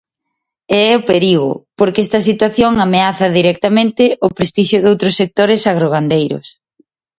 E 0.77 0.77
é 0.91 0.93
o 0.99 1.05
perigo, 1.11 1.51
porque 1.77 2.03
esta 2.05 2.19
situación 2.29 2.71
ameaza 2.85 3.35
directamente 3.39 4.03
o 4.25 4.27
prestixio 4.37 4.79
doutros 4.81 5.17
sectores 5.21 5.61
agrogandeiros. 5.71 6.47